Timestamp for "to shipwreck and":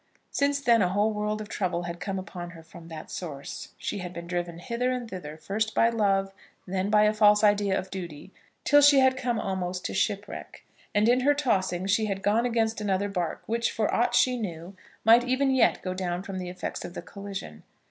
9.85-11.07